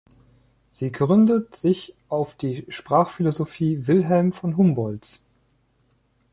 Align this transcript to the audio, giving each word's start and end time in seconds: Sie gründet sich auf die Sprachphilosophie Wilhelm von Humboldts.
Sie 0.71 0.91
gründet 0.91 1.55
sich 1.55 1.93
auf 2.09 2.33
die 2.33 2.65
Sprachphilosophie 2.69 3.85
Wilhelm 3.85 4.31
von 4.33 4.57
Humboldts. 4.57 5.23